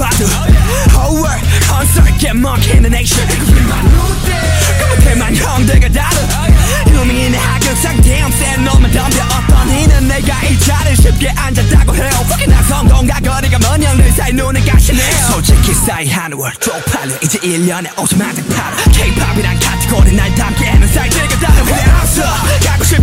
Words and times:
봐도 0.00 0.24
Whole 0.96 1.20
world 1.20 1.44
concert 1.68 2.32
먹히는 2.32 2.94
액션 2.94 3.28
이만 3.30 3.86
우대 3.86 4.32
그 4.78 4.96
밑에만 4.96 5.36
형들과 5.36 5.88
다른 5.88 6.54
유명인 6.88 7.34
하극상 7.34 8.00
damn 8.00 8.32
센 8.32 8.64
놈을 8.64 8.90
덤벼. 8.90 9.24
어떤 9.24 9.68
이는 9.70 10.08
내가 10.08 10.42
이 10.44 10.58
자리에 10.58 10.94
쉽게 10.94 11.28
앉았다고 11.30 11.94
해요. 11.94 12.10
특히나 12.30 12.62
성동과 12.62 13.20
거리가 13.20 13.58
먼 13.58 13.82
형들 13.82 14.10
사이 14.12 14.32
눈에 14.32 14.60
가시네요. 14.60 15.16
솔직히 15.32 15.74
싸이 15.74 16.08
한월 16.08 16.52
쪽팔려. 16.60 17.14
이제 17.22 17.38
1년에 17.38 17.94
5천만 17.96 18.34
장 18.34 18.48
팔아. 18.48 18.76
K-POP이란 18.92 19.58
카테고리 19.60 20.16
날 20.16 20.34
담게 20.34 20.66
하는 20.66 20.88
사이즈가 20.88 21.28
다른 21.40 21.66
회사 21.66 22.22
가고 22.64 22.84
싶 22.84 22.99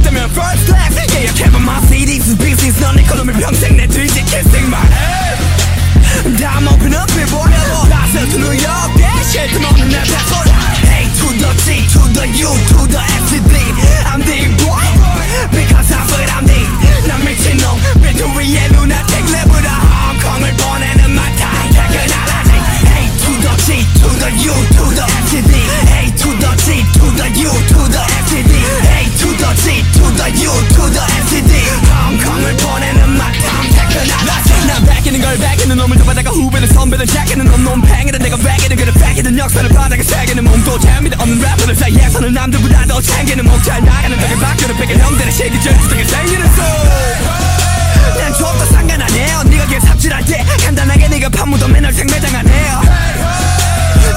새기는 40.07 40.43
몸도 40.43 40.79
재미도 40.79 41.21
없는 41.21 41.39
래퍼들 41.39 41.75
사이에서는 41.75 42.33
남들보다 42.33 42.85
더 42.85 43.01
챙기는 43.01 43.43
목잘 43.45 43.83
나가는 43.83 44.19
적을 44.19 44.37
밖으로 44.37 44.75
베낀 44.75 44.99
형들의 44.99 45.31
시기 45.31 45.61
절수등에 45.61 46.03
생기는 46.05 46.47
소난 46.55 48.33
좁다 48.33 48.65
상관 48.67 49.01
안 49.01 49.09
해요. 49.11 49.43
네가 49.45 49.65
길 49.67 49.81
삽질할 49.81 50.25
때 50.25 50.43
간단하게 50.63 51.07
네가 51.09 51.29
판무도 51.29 51.67
맨날 51.67 51.93
생매장 51.93 52.35
안 52.35 52.47
해요. 52.47 52.81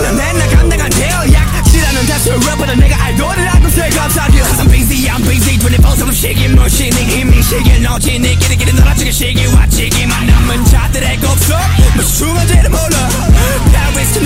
난 0.02 0.16
맨날 0.16 0.48
감당 0.50 0.80
안 0.80 0.90
돼요. 0.90 1.22
약질하는 1.32 2.06
다수 2.06 2.30
래퍼들 2.32 2.78
내가 2.78 3.04
알도를 3.04 3.48
알고 3.48 3.68
새 3.70 3.88
감사해요 3.90 4.44
I'm 4.44 4.70
busy 4.70 5.08
I'm 5.08 5.22
busy. 5.28 5.58
24-7 5.58 6.14
시기 6.14 6.48
무시 6.48 6.88
네 6.90 7.04
힘이 7.04 7.42
시기 7.42 7.80
너지. 7.80 8.18
네 8.18 8.34
끼리끼리 8.36 8.72
놀아주기 8.72 9.12
시기 9.12 9.46
와치기만 9.46 10.26
남은 10.26 10.64
자들의 10.64 11.16
곡속. 11.18 11.56
무슨 11.96 12.26
중간지를 12.26 12.70
몰라. 12.70 13.10
Paris 14.00 14.19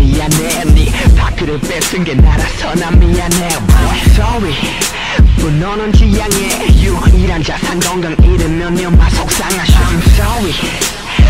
미안해 0.00 0.64
네 0.74 0.90
파크를 1.14 1.60
뺏은 1.60 2.04
게 2.04 2.14
나라서 2.14 2.74
난 2.74 2.98
미안해. 2.98 3.48
Boy 3.48 3.98
sorry. 4.12 4.54
분노는 5.38 5.92
지향해. 5.92 6.68
유일한 6.80 7.42
자산 7.42 7.78
건강 7.78 8.16
잃으면 8.24 8.74
네마 8.74 9.10
속상하 9.10 9.62
I'm 9.62 10.06
sorry. 10.12 10.52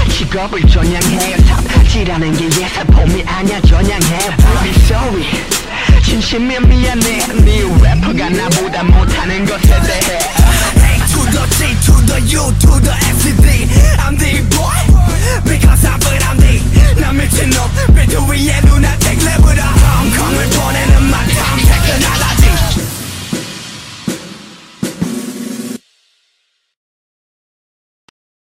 직업을 0.08 0.60
전향해. 0.68 1.36
삽질하는 1.38 2.32
게 2.36 2.44
예사폼이 2.44 3.24
아니야. 3.26 3.60
전향해. 3.62 4.36
Boy 4.36 4.68
sorry. 4.84 5.26
진심이야 6.04 6.60
미안해. 6.60 7.26
네 7.44 7.62
래퍼가 7.82 8.28
나보다 8.30 8.84
못하는 8.84 9.44
것에 9.46 9.80
대해 9.82 10.39